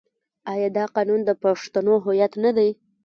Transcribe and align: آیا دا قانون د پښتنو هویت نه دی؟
آیا 0.51 0.69
دا 0.77 0.83
قانون 0.95 1.19
د 1.25 1.31
پښتنو 1.43 1.93
هویت 2.05 2.33
نه 2.43 2.51
دی؟ 2.57 2.69